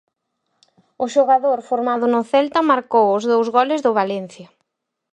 O 1.03 1.05
xogador 1.15 1.59
formado 1.69 2.05
no 2.13 2.21
Celta 2.31 2.67
marcou 2.71 3.05
os 3.17 3.23
dous 3.31 3.47
goles 3.57 3.83
do 3.85 3.91
Valencia. 3.99 4.47